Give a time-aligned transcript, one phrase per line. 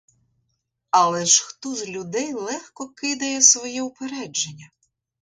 [0.99, 4.71] Але ж хто з людей легко кидає своє упередження?